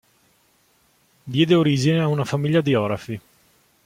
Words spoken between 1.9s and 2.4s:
a una